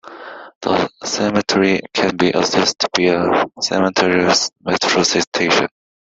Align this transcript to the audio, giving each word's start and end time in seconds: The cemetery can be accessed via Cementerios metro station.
The 0.63 0.89
cemetery 1.03 1.79
can 1.93 2.17
be 2.17 2.31
accessed 2.31 2.87
via 2.97 3.21
Cementerios 3.59 4.49
metro 4.63 5.03
station. 5.03 5.67